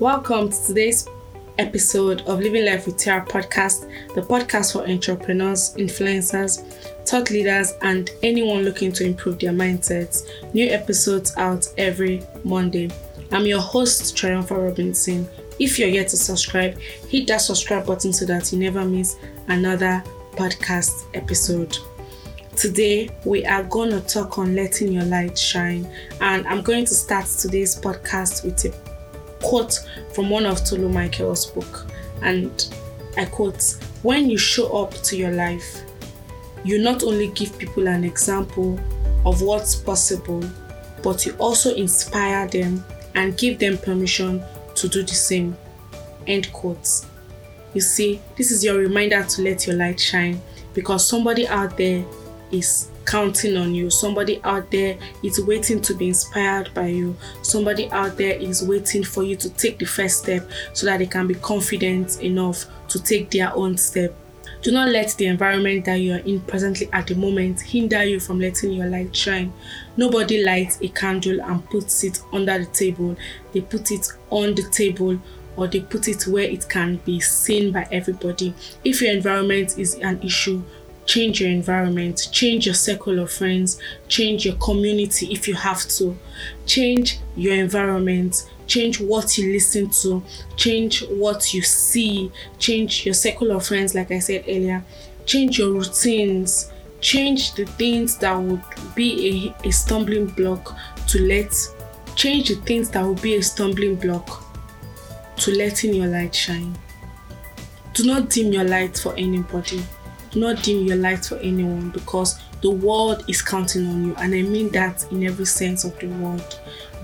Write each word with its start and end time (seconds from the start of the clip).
Welcome 0.00 0.50
to 0.50 0.66
today's 0.66 1.08
episode 1.56 2.22
of 2.22 2.40
Living 2.40 2.66
Life 2.66 2.86
with 2.86 2.98
TR 2.98 3.20
podcast, 3.30 3.88
the 4.16 4.22
podcast 4.22 4.72
for 4.72 4.88
entrepreneurs, 4.90 5.72
influencers, 5.74 6.64
thought 7.06 7.30
leaders, 7.30 7.74
and 7.80 8.10
anyone 8.24 8.64
looking 8.64 8.90
to 8.90 9.04
improve 9.06 9.38
their 9.38 9.52
mindsets. 9.52 10.26
New 10.52 10.68
episodes 10.68 11.32
out 11.36 11.68
every 11.78 12.24
Monday. 12.42 12.90
I'm 13.30 13.46
your 13.46 13.60
host, 13.60 14.16
Triumpha 14.16 14.58
Robinson. 14.58 15.28
If 15.60 15.78
you're 15.78 15.88
yet 15.88 16.08
to 16.08 16.16
subscribe, 16.16 16.76
hit 17.08 17.28
that 17.28 17.42
subscribe 17.42 17.86
button 17.86 18.12
so 18.12 18.26
that 18.26 18.52
you 18.52 18.58
never 18.58 18.84
miss 18.84 19.14
another 19.46 20.02
podcast 20.32 21.04
episode. 21.14 21.78
Today, 22.56 23.10
we 23.24 23.46
are 23.46 23.62
going 23.62 23.90
to 23.90 24.00
talk 24.00 24.38
on 24.38 24.56
letting 24.56 24.90
your 24.90 25.04
light 25.04 25.38
shine, 25.38 25.88
and 26.20 26.44
I'm 26.48 26.62
going 26.62 26.84
to 26.84 26.94
start 26.94 27.26
today's 27.26 27.80
podcast 27.80 28.44
with 28.44 28.64
a 28.64 28.93
quote 29.44 29.78
from 30.12 30.30
one 30.30 30.46
of 30.46 30.64
Tolu 30.64 30.88
Michael's 30.88 31.46
book. 31.46 31.86
And 32.22 32.66
I 33.16 33.26
quote 33.26 33.76
When 34.02 34.28
you 34.28 34.38
show 34.38 34.76
up 34.76 34.94
to 34.94 35.16
your 35.16 35.32
life, 35.32 35.82
you 36.64 36.78
not 36.82 37.02
only 37.02 37.28
give 37.28 37.58
people 37.58 37.86
an 37.86 38.04
example 38.04 38.80
of 39.24 39.42
what's 39.42 39.76
possible, 39.76 40.42
but 41.02 41.24
you 41.26 41.34
also 41.38 41.74
inspire 41.74 42.48
them 42.48 42.84
and 43.14 43.36
give 43.36 43.58
them 43.58 43.76
permission 43.78 44.42
to 44.74 44.88
do 44.88 45.02
the 45.02 45.14
same. 45.14 45.56
End 46.26 46.52
quote. 46.52 47.04
You 47.74 47.80
see, 47.80 48.20
this 48.36 48.50
is 48.50 48.64
your 48.64 48.76
reminder 48.78 49.22
to 49.22 49.42
let 49.42 49.66
your 49.66 49.76
light 49.76 50.00
shine 50.00 50.40
because 50.72 51.06
somebody 51.06 51.46
out 51.46 51.76
there 51.76 52.04
is 52.54 52.90
counting 53.04 53.56
on 53.56 53.74
you. 53.74 53.90
Somebody 53.90 54.40
out 54.44 54.70
there 54.70 54.98
is 55.22 55.40
waiting 55.40 55.80
to 55.82 55.94
be 55.94 56.08
inspired 56.08 56.72
by 56.74 56.86
you. 56.86 57.16
Somebody 57.42 57.90
out 57.90 58.16
there 58.16 58.34
is 58.34 58.62
waiting 58.62 59.04
for 59.04 59.22
you 59.22 59.36
to 59.36 59.50
take 59.50 59.78
the 59.78 59.84
first 59.84 60.22
step 60.22 60.48
so 60.72 60.86
that 60.86 60.98
they 60.98 61.06
can 61.06 61.26
be 61.26 61.34
confident 61.34 62.20
enough 62.22 62.64
to 62.88 63.02
take 63.02 63.30
their 63.30 63.54
own 63.54 63.76
step. 63.76 64.14
Do 64.62 64.72
not 64.72 64.88
let 64.88 65.10
the 65.18 65.26
environment 65.26 65.84
that 65.84 65.96
you 65.96 66.14
are 66.14 66.20
in 66.20 66.40
presently 66.40 66.88
at 66.90 67.06
the 67.06 67.14
moment 67.14 67.60
hinder 67.60 68.02
you 68.02 68.18
from 68.18 68.40
letting 68.40 68.72
your 68.72 68.86
light 68.86 69.14
shine. 69.14 69.52
Nobody 69.98 70.42
lights 70.42 70.78
a 70.80 70.88
candle 70.88 71.42
and 71.42 71.68
puts 71.68 72.02
it 72.02 72.22
under 72.32 72.58
the 72.58 72.66
table, 72.66 73.14
they 73.52 73.60
put 73.60 73.90
it 73.90 74.08
on 74.30 74.54
the 74.54 74.62
table 74.70 75.20
or 75.56 75.66
they 75.66 75.80
put 75.80 76.08
it 76.08 76.26
where 76.26 76.44
it 76.44 76.68
can 76.68 76.96
be 77.04 77.20
seen 77.20 77.72
by 77.72 77.86
everybody. 77.92 78.54
If 78.84 79.02
your 79.02 79.12
environment 79.12 79.78
is 79.78 79.94
an 79.96 80.22
issue, 80.22 80.62
change 81.06 81.40
your 81.40 81.50
environment, 81.50 82.28
change 82.32 82.66
your 82.66 82.74
circle 82.74 83.18
of 83.18 83.30
friends, 83.30 83.78
change 84.08 84.44
your 84.44 84.56
community 84.56 85.32
if 85.32 85.46
you 85.46 85.54
have 85.54 85.86
to, 85.88 86.16
change 86.66 87.18
your 87.36 87.54
environment, 87.54 88.50
change 88.66 89.00
what 89.00 89.36
you 89.36 89.52
listen 89.52 89.90
to, 89.90 90.22
change 90.56 91.04
what 91.08 91.52
you 91.52 91.62
see, 91.62 92.30
change 92.58 93.04
your 93.04 93.14
circle 93.14 93.50
of 93.50 93.66
friends, 93.66 93.94
like 93.94 94.10
I 94.10 94.18
said 94.18 94.44
earlier, 94.48 94.84
change 95.26 95.58
your 95.58 95.72
routines, 95.72 96.72
change 97.00 97.54
the 97.54 97.66
things 97.66 98.16
that 98.18 98.36
would 98.36 98.62
be 98.94 99.54
a, 99.64 99.68
a 99.68 99.70
stumbling 99.70 100.26
block 100.26 100.74
to 101.08 101.20
let, 101.26 101.54
change 102.16 102.48
the 102.48 102.56
things 102.62 102.90
that 102.90 103.04
would 103.04 103.20
be 103.20 103.36
a 103.36 103.42
stumbling 103.42 103.96
block 103.96 104.42
to 105.36 105.50
letting 105.50 105.92
your 105.92 106.06
light 106.06 106.34
shine. 106.34 106.74
Do 107.92 108.06
not 108.06 108.30
dim 108.30 108.52
your 108.52 108.64
light 108.64 108.98
for 108.98 109.14
anybody 109.16 109.84
not 110.36 110.62
dim 110.62 110.86
your 110.86 110.96
light 110.96 111.24
for 111.24 111.36
anyone 111.36 111.90
because 111.90 112.40
the 112.62 112.70
world 112.70 113.24
is 113.28 113.42
counting 113.42 113.86
on 113.86 114.04
you. 114.06 114.14
And 114.16 114.34
I 114.34 114.42
mean 114.42 114.70
that 114.70 115.10
in 115.12 115.24
every 115.24 115.44
sense 115.44 115.84
of 115.84 115.98
the 115.98 116.06
word. 116.06 116.42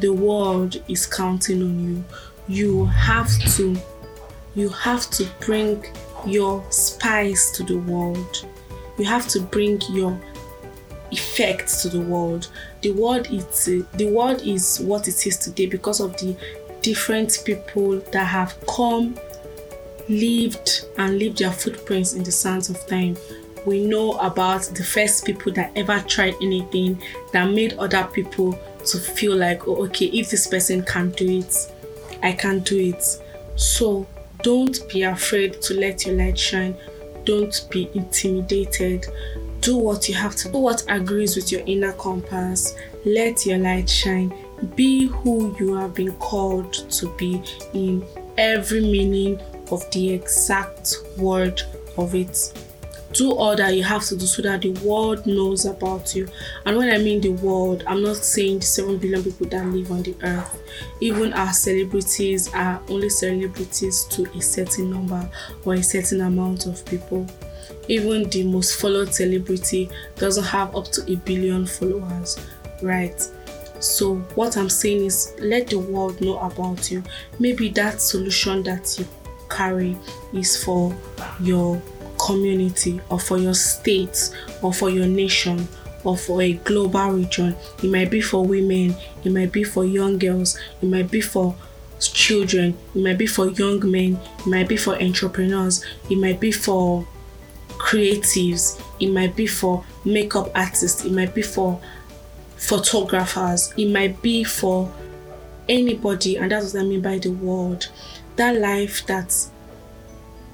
The 0.00 0.12
world 0.12 0.82
is 0.88 1.06
counting 1.06 1.62
on 1.62 1.80
you. 1.88 2.04
You 2.48 2.86
have 2.86 3.30
to 3.56 3.76
you 4.54 4.68
have 4.70 5.08
to 5.10 5.26
bring 5.40 5.84
your 6.26 6.64
spice 6.70 7.50
to 7.52 7.62
the 7.62 7.78
world. 7.78 8.46
You 8.98 9.04
have 9.04 9.28
to 9.28 9.40
bring 9.40 9.80
your 9.90 10.18
effects 11.10 11.82
to 11.82 11.88
the 11.88 12.00
world. 12.00 12.48
The 12.82 12.92
world 12.92 13.30
is 13.30 13.64
the 13.94 14.06
world 14.06 14.42
is 14.42 14.80
what 14.80 15.08
it 15.08 15.26
is 15.26 15.36
today 15.36 15.66
because 15.66 16.00
of 16.00 16.16
the 16.18 16.36
different 16.82 17.42
people 17.44 17.98
that 18.12 18.24
have 18.24 18.54
come 18.66 19.18
lived 20.10 20.86
and 20.98 21.18
leave 21.18 21.36
their 21.36 21.52
footprints 21.52 22.12
in 22.14 22.22
the 22.22 22.32
sands 22.32 22.68
of 22.68 22.86
time. 22.86 23.16
We 23.66 23.84
know 23.86 24.12
about 24.12 24.62
the 24.62 24.82
first 24.82 25.24
people 25.24 25.52
that 25.52 25.72
ever 25.76 26.00
tried 26.00 26.34
anything 26.42 27.00
that 27.32 27.50
made 27.50 27.74
other 27.74 28.04
people 28.04 28.58
to 28.86 28.98
feel 28.98 29.36
like, 29.36 29.68
oh, 29.68 29.84
okay, 29.86 30.06
if 30.06 30.30
this 30.30 30.46
person 30.46 30.82
can 30.82 31.10
do 31.10 31.38
it, 31.38 31.54
I 32.22 32.32
can 32.32 32.60
do 32.60 32.78
it. 32.78 33.04
So 33.56 34.06
don't 34.42 34.78
be 34.88 35.02
afraid 35.02 35.60
to 35.62 35.74
let 35.74 36.06
your 36.06 36.16
light 36.16 36.38
shine. 36.38 36.74
Don't 37.24 37.66
be 37.70 37.90
intimidated. 37.94 39.06
Do 39.60 39.76
what 39.76 40.08
you 40.08 40.14
have 40.14 40.34
to 40.36 40.50
do, 40.50 40.58
what 40.58 40.82
agrees 40.88 41.36
with 41.36 41.52
your 41.52 41.60
inner 41.66 41.92
compass. 41.92 42.74
Let 43.04 43.44
your 43.44 43.58
light 43.58 43.90
shine. 43.90 44.32
Be 44.74 45.06
who 45.06 45.54
you 45.60 45.74
have 45.74 45.94
been 45.94 46.12
called 46.14 46.72
to 46.72 47.14
be 47.16 47.42
in 47.74 48.04
every 48.38 48.80
meaning 48.80 49.38
of 49.70 49.88
the 49.90 50.10
exact 50.10 50.96
word 51.16 51.62
of 51.96 52.14
it. 52.14 52.52
Do 53.12 53.32
all 53.32 53.56
that 53.56 53.74
you 53.74 53.82
have 53.82 54.04
to 54.04 54.16
do 54.16 54.24
so 54.24 54.42
that 54.42 54.62
the 54.62 54.70
world 54.84 55.26
knows 55.26 55.64
about 55.64 56.14
you. 56.14 56.28
And 56.64 56.76
when 56.76 56.90
I 56.90 56.98
mean 56.98 57.20
the 57.20 57.30
world, 57.30 57.82
I'm 57.88 58.02
not 58.02 58.16
saying 58.18 58.60
the 58.60 58.66
7 58.66 58.98
billion 58.98 59.24
people 59.24 59.48
that 59.48 59.66
live 59.66 59.90
on 59.90 60.02
the 60.02 60.14
earth. 60.22 60.62
Even 61.00 61.32
our 61.32 61.52
celebrities 61.52 62.52
are 62.54 62.80
only 62.88 63.08
celebrities 63.08 64.04
to 64.10 64.30
a 64.36 64.40
certain 64.40 64.90
number 64.90 65.28
or 65.64 65.74
a 65.74 65.82
certain 65.82 66.20
amount 66.20 66.66
of 66.66 66.84
people. 66.86 67.26
Even 67.88 68.30
the 68.30 68.44
most 68.44 68.80
followed 68.80 69.12
celebrity 69.12 69.90
doesn't 70.16 70.44
have 70.44 70.76
up 70.76 70.84
to 70.92 71.12
a 71.12 71.16
billion 71.16 71.66
followers, 71.66 72.38
right? 72.80 73.20
So, 73.80 74.16
what 74.34 74.56
I'm 74.56 74.68
saying 74.68 75.06
is, 75.06 75.34
let 75.40 75.68
the 75.68 75.78
world 75.78 76.20
know 76.20 76.38
about 76.38 76.90
you. 76.90 77.02
Maybe 77.38 77.70
that 77.70 78.00
solution 78.00 78.62
that 78.64 78.94
you 78.98 79.06
carry 79.50 79.96
is 80.32 80.62
for 80.62 80.96
your 81.40 81.82
community 82.18 83.00
or 83.10 83.18
for 83.18 83.38
your 83.38 83.54
state 83.54 84.30
or 84.62 84.72
for 84.72 84.90
your 84.90 85.06
nation 85.06 85.68
or 86.04 86.16
for 86.16 86.40
a 86.42 86.52
global 86.52 87.10
region. 87.10 87.54
It 87.82 87.90
might 87.90 88.10
be 88.10 88.20
for 88.20 88.44
women, 88.44 88.94
it 89.24 89.32
might 89.32 89.52
be 89.52 89.64
for 89.64 89.84
young 89.84 90.18
girls, 90.18 90.58
it 90.80 90.86
might 90.86 91.10
be 91.10 91.20
for 91.20 91.54
children, 91.98 92.76
it 92.94 93.02
might 93.02 93.18
be 93.18 93.26
for 93.26 93.48
young 93.48 93.90
men, 93.90 94.18
it 94.38 94.46
might 94.46 94.68
be 94.68 94.76
for 94.76 95.00
entrepreneurs, 95.00 95.84
it 96.08 96.16
might 96.16 96.40
be 96.40 96.52
for 96.52 97.06
creatives, 97.68 98.80
it 99.00 99.08
might 99.08 99.36
be 99.36 99.46
for 99.46 99.84
makeup 100.04 100.50
artists, 100.54 101.04
it 101.04 101.12
might 101.12 101.34
be 101.34 101.42
for 101.42 101.80
photographers, 102.56 103.72
it 103.76 103.90
might 103.90 104.20
be 104.22 104.44
for 104.44 104.92
anybody, 105.68 106.36
and 106.36 106.50
that's 106.50 106.74
what 106.74 106.82
I 106.82 106.84
mean 106.84 107.00
by 107.00 107.18
the 107.18 107.30
world 107.30 107.88
that 108.40 108.58
life 108.58 109.04
that 109.04 109.34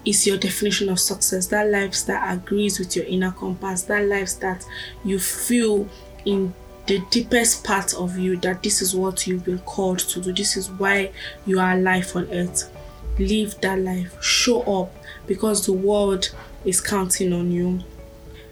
is 0.05 0.27
your 0.27 0.37
definition 0.37 0.89
of 0.89 0.99
success, 0.99 1.47
that 1.47 1.71
life 1.71 2.05
that 2.07 2.37
agrees 2.37 2.81
with 2.81 2.97
your 2.97 3.05
inner 3.05 3.31
compass, 3.31 3.83
that 3.83 4.05
life 4.09 4.41
that 4.41 4.67
you 5.05 5.21
feel 5.21 5.89
in 6.25 6.53
the 6.87 6.99
deepest 7.11 7.63
part 7.63 7.95
of 7.95 8.19
you 8.19 8.37
that 8.39 8.61
this 8.65 8.83
is 8.83 8.93
what 8.93 9.25
you've 9.29 9.45
been 9.45 9.61
called 9.61 10.01
to 10.01 10.21
do, 10.21 10.33
this 10.33 10.57
is 10.57 10.69
why 10.69 11.13
you 11.47 11.61
are 11.61 11.75
alive 11.75 12.11
on 12.17 12.29
earth. 12.33 12.73
Live 13.21 13.61
that 13.61 13.79
life, 13.79 14.21
show 14.21 14.63
up 14.63 14.93
because 15.29 15.65
the 15.65 15.73
world 15.73 16.35
is 16.65 16.81
counting 16.81 17.33
on 17.33 17.53
you. 17.53 17.79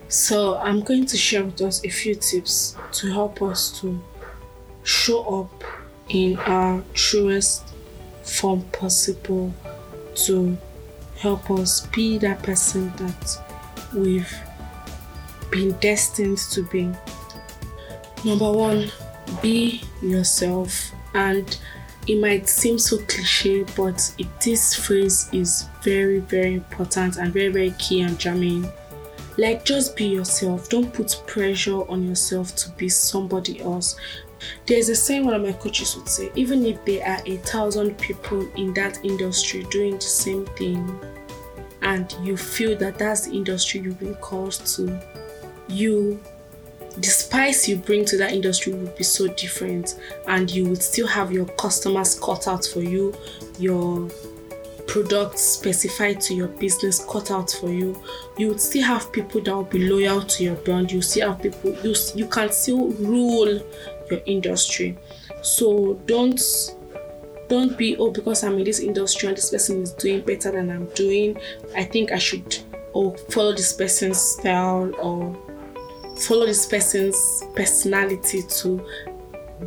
So, 0.07 0.59
I'm 0.59 0.81
going 0.81 1.07
to 1.07 1.17
share 1.17 1.45
with 1.45 1.61
us 1.61 1.85
a 1.85 1.89
few 1.89 2.15
tips 2.15 2.77
to 2.93 3.13
help 3.13 3.43
us 3.43 3.81
to 3.81 4.01
show 4.85 5.41
up 5.41 5.65
in 6.09 6.37
our 6.37 6.85
truest 6.95 7.74
form 8.25 8.63
possible 8.73 9.53
to 10.15 10.57
help 11.19 11.51
us 11.51 11.87
be 11.89 12.19
that 12.19 12.43
person 12.43 12.93
that 12.97 13.39
we've 13.95 14.35
been 15.51 15.73
destined 15.79 16.39
to 16.39 16.63
be. 16.65 16.91
Number 18.25 18.51
one, 18.51 18.91
be 19.43 19.83
yourself. 20.03 20.93
And 21.15 21.57
it 22.07 22.21
might 22.21 22.49
seem 22.49 22.79
so 22.79 22.99
cliche, 23.07 23.65
but 23.77 24.13
it, 24.19 24.27
this 24.41 24.75
phrase 24.75 25.29
is 25.33 25.67
very, 25.83 26.19
very 26.19 26.55
important 26.55 27.17
and 27.17 27.33
very, 27.33 27.49
very 27.49 27.71
key 27.79 28.01
and 28.03 28.19
germane. 28.19 28.69
Like, 29.37 29.65
just 29.65 29.97
be 29.97 30.07
yourself. 30.07 30.69
Don't 30.69 30.93
put 30.93 31.21
pressure 31.27 31.89
on 31.91 32.07
yourself 32.07 32.55
to 32.57 32.71
be 32.71 32.89
somebody 32.89 33.61
else. 33.61 33.97
There's 34.67 34.89
a 34.89 34.97
saying 34.97 35.25
one 35.25 35.35
of 35.35 35.43
my 35.43 35.53
coaches 35.53 35.97
would 35.97 36.09
say 36.09 36.31
even 36.35 36.65
if 36.65 36.85
there 36.85 37.07
are 37.07 37.21
a 37.27 37.37
thousand 37.39 37.99
people 37.99 38.49
in 38.57 38.75
that 38.75 39.05
industry 39.05 39.65
doing 39.71 39.95
the 39.95 40.01
same 40.01 40.47
thing, 40.47 40.99
and 41.83 42.15
you 42.23 42.37
feel 42.37 42.77
that 42.79 42.99
that's 42.99 43.27
the 43.27 43.35
industry 43.35 43.81
you've 43.81 44.01
been 44.01 44.15
called 44.17 44.53
to, 44.53 45.01
you 45.69 46.21
the 46.97 47.09
spice 47.09 47.67
you 47.67 47.77
bring 47.77 48.05
to 48.05 48.17
that 48.17 48.33
industry 48.33 48.73
would 48.73 48.97
be 48.97 49.03
so 49.03 49.27
different 49.35 49.99
and 50.29 50.49
you 50.49 50.65
would 50.69 50.81
still 50.81 51.09
have 51.09 51.33
your 51.33 51.47
customers 51.57 52.21
cut 52.21 52.47
out 52.47 52.65
for 52.65 52.83
you 52.83 53.13
your 53.59 54.09
products 54.87 55.41
specified 55.41 56.21
to 56.21 56.35
your 56.35 56.49
business 56.49 57.05
cut 57.11 57.31
out 57.31 57.51
for 57.51 57.71
you. 57.71 58.01
You 58.39 58.49
would 58.49 58.61
still 58.61 58.85
have 58.85 59.11
people 59.13 59.41
that 59.43 59.55
will 59.55 59.65
be 59.65 59.89
loyal 59.89 60.23
to 60.23 60.45
your 60.45 60.57
brand. 60.57 60.93
You 60.93 61.03
still 61.03 61.33
have 61.33 61.43
people 61.43 61.75
you, 61.83 61.95
you 62.15 62.27
can 62.27 62.53
still 62.53 62.91
rule 62.91 63.61
industry. 64.27 64.97
So 65.43 65.95
don't 66.07 66.41
don't 67.49 67.77
be 67.77 67.95
oh 67.99 68.11
because 68.11 68.43
i'm 68.43 68.57
in 68.57 68.65
this 68.65 68.81
industry 68.81 69.29
and 69.29 69.37
this 69.37 69.51
person 69.51 69.83
is 69.83 69.93
doing 69.93 70.23
better 70.23 70.51
than 70.51 70.71
i'm 70.71 70.87
doing 70.95 71.37
i 71.77 71.85
think 71.85 72.11
i 72.11 72.17
should 72.17 72.57
or 72.95 73.15
follow 73.29 73.53
this 73.53 73.75
person's 73.75 74.19
style 74.19 74.91
or 74.99 75.37
follow 76.17 76.47
this 76.47 76.65
person's 76.65 77.45
personality 77.55 78.41
to 78.49 78.83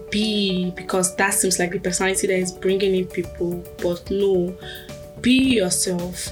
be 0.09 0.71
because 0.71 1.15
that 1.15 1.33
seems 1.33 1.59
like 1.59 1.71
the 1.71 1.79
personality 1.79 2.27
that 2.27 2.37
is 2.37 2.51
bringing 2.51 2.95
in 2.95 3.05
people. 3.05 3.63
But 3.81 4.09
no 4.09 4.55
be 5.21 5.55
yourself 5.55 6.31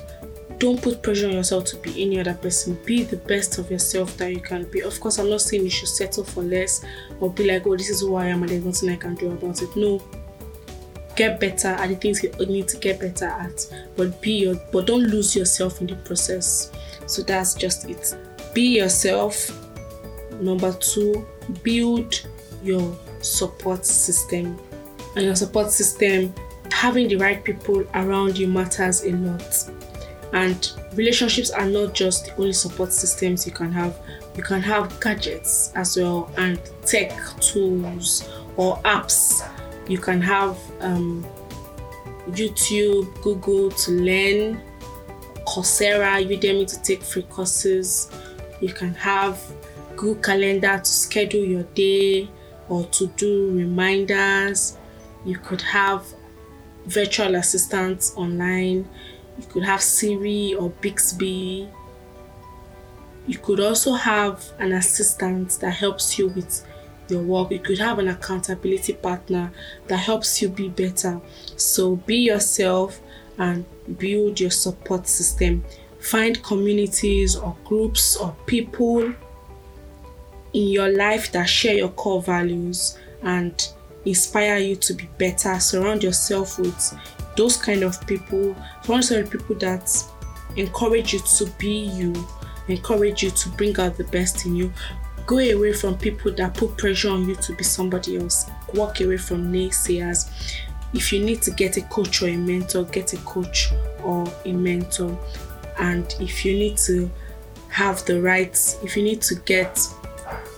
don't 0.58 0.82
put 0.82 1.02
pressure 1.02 1.28
on 1.28 1.34
yourself 1.34 1.66
to 1.66 1.78
be 1.78 2.02
any 2.02 2.20
other 2.20 2.34
person. 2.34 2.78
Be 2.86 3.04
the 3.04 3.18
best 3.18 3.58
of 3.58 3.70
yourself 3.70 4.16
that 4.18 4.32
you 4.32 4.40
can 4.40 4.64
be. 4.66 4.82
Of 4.82 5.00
course 5.00 5.20
i'm 5.20 5.30
not 5.30 5.42
saying 5.42 5.64
you 5.64 5.70
should 5.70 5.90
settle 5.90 6.24
for 6.24 6.44
less 6.44 6.84
or 7.20 7.30
be 7.30 7.50
like 7.50 7.66
oh 7.68 7.76
this 7.76 7.90
is 7.90 8.02
who 8.02 8.16
i 8.16 8.26
am 8.28 8.44
and 8.44 8.50
there's 8.50 8.64
nothing 8.64 8.90
i 8.90 8.96
can 8.96 9.16
do 9.16 9.32
about 9.32 9.62
it. 9.62 9.76
No. 9.76 10.02
Get 11.16 11.40
better 11.40 11.70
at 11.70 11.88
the 11.88 11.96
things 11.96 12.22
you 12.22 12.32
need 12.46 12.68
to 12.70 12.78
get 12.78 13.00
better 13.00 13.26
at 13.26 13.66
but 13.96 14.22
be 14.22 14.34
your 14.34 14.56
but 14.72 14.86
don't 14.86 15.04
lose 15.04 15.36
yourself 15.36 15.82
in 15.82 15.88
the 15.88 15.96
process. 15.98 16.72
So 17.08 17.22
that's 17.22 17.54
just 17.54 17.90
it. 17.90 18.16
Be 18.54 18.78
yourself. 18.78 19.52
Number 20.42 20.74
two 20.74 21.26
build 21.64 22.22
your 22.64 22.98
support 23.22 23.86
system. 23.86 24.60
And 25.16 25.26
your 25.26 25.36
support 25.36 25.72
system 25.72 26.34
having 26.72 27.08
the 27.08 27.16
right 27.16 27.42
people 27.44 27.86
around 27.94 28.38
you 28.38 28.48
matters 28.48 29.04
a 29.06 29.12
lot 29.12 29.70
and 30.34 30.72
relationships 30.94 31.52
are 31.52 31.66
not 31.66 31.94
just 31.94 32.26
the 32.26 32.36
only 32.36 32.54
support 32.54 32.92
systems 32.92 33.46
you 33.46 33.52
can 33.52 33.72
have. 33.72 33.98
You 34.36 34.44
can 34.44 34.62
have 34.62 35.00
gadgets 35.00 35.72
as 35.76 35.98
well 35.98 36.32
and 36.38 36.60
tech 36.86 37.14
tools 37.40 38.30
or 38.58 38.78
apps. 38.80 39.48
You 39.88 39.98
can 39.98 40.22
have 40.22 40.58
um, 40.82 41.26
youtube 42.32 43.22
google 43.22 43.70
to 43.70 43.92
learn 43.92 44.60
coursera 45.46 46.26
udemy 46.26 46.68
to 46.68 46.82
take 46.82 47.04
free 47.04 47.24
courses. 47.24 48.12
You 48.62 48.70
can 48.70 48.94
have 48.96 49.40
google 49.96 50.22
calendar 50.22 50.80
to 50.80 50.86
schedule 50.86 51.46
your 51.46 51.64
day 51.76 52.30
or 52.68 52.84
to 52.86 53.08
do 53.16 53.52
reminders. 53.52 54.78
You 55.24 55.38
could 55.38 55.62
have 55.62 56.06
virtual 56.86 57.36
assistants 57.36 58.14
online. 58.16 58.88
You 59.38 59.46
could 59.50 59.64
have 59.64 59.82
Siri 59.82 60.54
or 60.56 60.70
Bixby. 60.70 61.70
You 63.28 63.38
could 63.40 63.60
also 63.60 63.94
have 63.94 64.44
an 64.60 64.72
assistant 64.74 65.60
that 65.62 65.72
helps 65.72 66.18
you 66.18 66.28
with 66.30 66.66
your 67.10 67.22
work. 67.22 67.52
You 67.52 67.60
could 67.60 67.80
have 67.80 68.00
an 68.00 68.08
accountability 68.08 68.94
partner 68.94 69.52
that 69.88 69.98
helps 69.98 70.42
you 70.42 70.50
be 70.50 70.70
better. 70.70 71.20
So 71.56 71.96
be 71.96 72.18
yourself 72.18 73.02
and 73.38 73.66
build 73.98 74.40
your 74.40 74.52
support 74.52 75.08
system. 75.08 75.64
Find 76.00 76.42
communities 76.44 77.36
or 77.36 77.56
groups 77.66 78.16
or 78.16 78.36
people 78.46 79.14
in 80.54 80.68
your 80.70 80.90
life 80.90 81.32
that 81.34 81.50
share 81.50 81.76
your 81.76 81.90
core 81.90 82.22
values 82.22 82.98
and 83.24 83.68
inspire 84.06 84.58
you 84.58 84.76
to 84.76 84.94
be 84.94 85.10
better. 85.18 85.60
Surround 85.60 86.04
yourself 86.04 86.60
with 86.60 86.98
those 87.36 87.58
kind 87.58 87.84
of 87.84 88.06
people. 88.08 88.56
With 88.88 89.32
people 89.32 89.56
that 89.56 89.92
encourage 90.56 91.14
you 91.14 91.20
to 91.20 91.46
be 91.58 91.86
you, 91.88 92.14
encourage 92.68 93.24
you 93.24 93.32
to 93.32 93.50
bring 93.50 93.80
out 93.80 93.98
the 93.98 94.06
best 94.06 94.46
in 94.46 94.56
you. 94.56 94.72
Go 95.26 95.40
away 95.40 95.74
from 95.74 95.98
people 95.98 96.32
that 96.34 96.54
put 96.54 96.78
pressure 96.78 97.10
on 97.10 97.28
you 97.28 97.36
to 97.36 97.56
be 97.56 97.64
somebody 97.64 98.18
else. 98.18 98.50
Walk 98.74 99.02
away 99.02 99.18
from 99.18 99.52
naysayers. 99.52 100.30
If 100.94 101.12
you 101.12 101.24
need 101.24 101.42
to 101.44 101.52
get 101.52 101.78
a 101.78 101.82
coach 101.82 102.22
or 102.22 102.28
a 102.28 102.38
mentor, 102.38 102.84
get 102.86 103.14
a 103.14 103.18
coach 103.18 103.72
or 104.04 104.32
a 104.46 104.54
mentor. 104.54 105.18
And 105.80 106.16
if 106.20 106.46
you 106.46 106.54
need 106.54 106.78
to 106.78 107.10
have 107.70 108.06
the 108.06 108.22
right, 108.22 108.56
if 108.84 108.96
you 108.96 109.04
need 109.04 109.22
to 109.24 109.36
get 109.36 109.80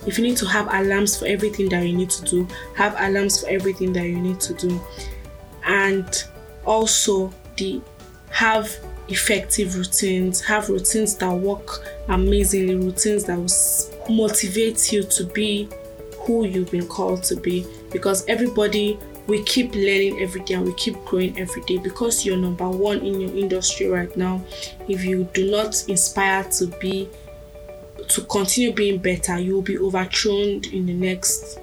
if 0.06 0.16
you 0.16 0.24
need 0.24 0.36
to 0.38 0.46
have 0.46 0.66
alarms 0.72 1.18
for 1.18 1.26
everything 1.26 1.68
that 1.70 1.86
you 1.86 1.94
need 1.94 2.10
to 2.10 2.24
do, 2.24 2.48
have 2.74 2.94
alarms 2.98 3.42
for 3.42 3.48
everything 3.50 3.92
that 3.92 4.06
you 4.06 4.18
need 4.20 4.40
to 4.40 4.54
do. 4.54 4.80
And 5.64 6.24
also 6.68 7.32
the 7.56 7.80
have 8.30 8.70
effective 9.08 9.74
routines, 9.74 10.40
have 10.42 10.68
routines 10.68 11.16
that 11.16 11.32
work 11.32 11.80
amazingly, 12.08 12.74
routines 12.76 13.24
that 13.24 13.38
will 13.38 14.14
motivate 14.14 14.92
you 14.92 15.02
to 15.02 15.24
be 15.24 15.68
who 16.20 16.44
you've 16.44 16.70
been 16.70 16.86
called 16.86 17.22
to 17.24 17.36
be 17.36 17.66
because 17.90 18.24
everybody 18.28 18.98
we 19.26 19.42
keep 19.44 19.74
learning 19.74 20.18
every 20.20 20.42
day 20.42 20.54
and 20.54 20.64
we 20.64 20.74
keep 20.74 20.94
growing 21.04 21.38
every 21.38 21.62
day 21.62 21.78
because 21.78 22.24
you're 22.24 22.36
number 22.36 22.68
one 22.68 22.98
in 22.98 23.20
your 23.20 23.34
industry 23.34 23.86
right 23.88 24.14
now 24.16 24.42
if 24.88 25.04
you 25.04 25.28
do 25.32 25.50
not 25.50 25.84
inspire 25.88 26.44
to 26.44 26.66
be 26.80 27.08
to 28.08 28.22
continue 28.22 28.72
being 28.72 28.98
better, 28.98 29.38
you 29.38 29.54
will 29.54 29.62
be 29.62 29.78
overthrown 29.78 30.62
in 30.72 30.86
the 30.86 30.94
next 30.94 31.60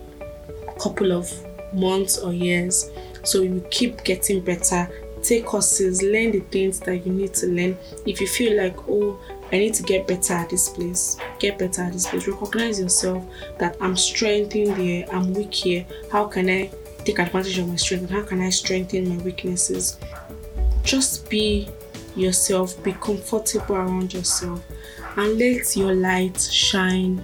couple 0.80 1.12
of 1.12 1.32
months 1.74 2.18
or 2.18 2.34
years. 2.34 2.90
So 3.26 3.42
you 3.42 3.66
keep 3.72 4.04
getting 4.04 4.42
better, 4.42 4.90
take 5.22 5.46
courses, 5.46 6.02
learn 6.02 6.32
the 6.32 6.42
things 6.52 6.80
that 6.82 7.06
you 7.06 7.12
need 7.12 7.34
to 7.36 7.48
learn. 7.48 7.78
If 8.06 8.22
you 8.22 8.28
feel 8.28 8.56
like, 8.56 8.78
oh, 8.88 9.20
I 9.52 9.58
need 9.58 9.74
to 9.76 9.84
get 9.84 10.08
better 10.08 10.34
at 10.34 10.50
this 10.50 10.70
place, 10.70 11.18
get 11.40 11.60
better 11.60 11.84
at 11.84 11.94
this 11.94 12.08
place. 12.08 12.28
Recognize 12.28 12.80
yourself 12.80 13.26
that 13.58 13.76
I'm 13.82 13.98
strengthening 13.98 14.76
there, 14.76 15.06
I'm 15.12 15.34
weak 15.34 15.54
here. 15.54 15.86
How 16.12 16.26
can 16.26 16.50
I 16.50 16.70
take 17.04 17.20
advantage 17.20 17.58
of 17.58 17.68
my 17.68 17.76
strength 17.76 18.04
and 18.04 18.12
how 18.12 18.24
can 18.24 18.42
I 18.42 18.50
strengthen 18.50 19.10
my 19.10 19.24
weaknesses? 19.24 19.98
Just 20.84 21.30
be 21.30 21.68
yourself, 22.16 22.82
be 22.84 22.94
comfortable 22.94 23.76
around 23.76 24.14
yourself 24.14 24.64
and 25.18 25.38
let 25.38 25.76
your 25.76 25.94
light 25.94 26.40
shine. 26.40 27.22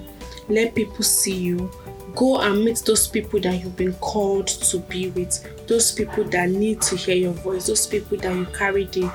Let 0.50 0.76
people 0.76 1.04
see 1.04 1.36
you. 1.36 1.72
Go 2.16 2.40
and 2.40 2.64
meet 2.66 2.84
those 2.86 3.08
people 3.08 3.40
that 3.42 3.62
you've 3.62 3.76
been 3.76 3.94
called 3.96 4.48
to 4.48 4.80
be 4.80 5.10
with, 5.12 5.68
those 5.68 5.92
people 5.92 6.24
that 6.26 6.50
need 6.50 6.82
to 6.84 6.96
hear 6.96 7.16
your 7.16 7.34
voice, 7.34 7.68
those 7.68 7.88
people 7.88 8.18
that 8.18 8.36
you 8.36 8.46
carry 8.48 8.86
the 8.86 9.12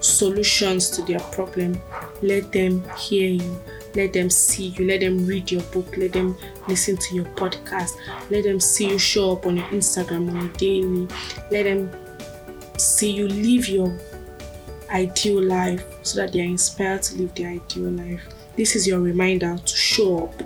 solutions 0.00 0.90
to 0.90 1.02
their 1.02 1.20
problem. 1.20 1.80
Let 2.22 2.52
them 2.52 2.82
hear 2.96 3.30
you. 3.30 3.62
Let 3.94 4.12
them 4.12 4.30
see 4.30 4.68
you. 4.68 4.86
Let 4.86 5.00
them 5.00 5.26
read 5.26 5.50
your 5.50 5.62
book. 5.64 5.96
Let 5.96 6.12
them 6.12 6.36
listen 6.68 6.96
to 6.96 7.14
your 7.14 7.24
podcast. 7.24 7.96
Let 8.30 8.44
them 8.44 8.60
see 8.60 8.90
you 8.90 8.98
show 8.98 9.32
up 9.32 9.46
on 9.46 9.56
your 9.56 9.66
Instagram 9.66 10.30
on 10.30 10.46
a 10.46 10.52
daily. 10.54 11.08
Let 11.50 11.64
them 11.64 11.90
see 12.78 13.10
you 13.10 13.28
live 13.28 13.68
your 13.68 13.98
ideal 14.90 15.42
life 15.42 15.84
so 16.02 16.20
that 16.20 16.32
they 16.32 16.40
are 16.40 16.44
inspired 16.44 17.02
to 17.02 17.16
live 17.16 17.34
their 17.34 17.50
ideal 17.50 17.90
life. 17.90 18.22
This 18.56 18.76
is 18.76 18.86
your 18.86 19.00
reminder 19.00 19.56
to 19.56 19.76
show 19.76 20.24
up. 20.24 20.42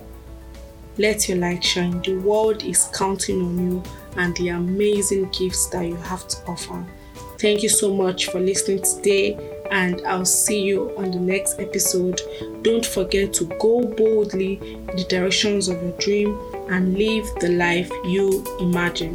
Let 0.99 1.29
your 1.29 1.39
light 1.39 1.65
shine. 1.65 2.03
The 2.03 2.17
world 2.17 2.63
is 2.65 2.91
counting 2.93 3.41
on 3.41 3.59
you 3.59 3.83
and 4.17 4.37
the 4.37 4.49
amazing 4.49 5.31
gifts 5.31 5.67
that 5.69 5.87
you 5.87 5.97
have 5.97 6.29
to 6.29 6.37
offer. 6.47 6.85
Thank 7.39 7.63
you 7.63 7.69
so 7.69 7.93
much 7.93 8.27
for 8.27 8.39
listening 8.39 8.83
today, 8.83 9.37
and 9.71 10.01
I'll 10.07 10.25
see 10.25 10.63
you 10.63 10.97
on 10.97 11.11
the 11.11 11.19
next 11.19 11.59
episode. 11.59 12.21
Don't 12.63 12.87
forget 12.87 13.33
to 13.35 13.47
go 13.59 13.83
boldly 13.83 14.61
in 14.63 14.87
the 14.87 15.05
directions 15.09 15.69
of 15.69 15.83
your 15.83 15.97
dream 15.99 16.39
and 16.69 16.97
live 16.97 17.27
the 17.41 17.49
life 17.49 17.91
you 18.05 18.45
imagine. 18.61 19.15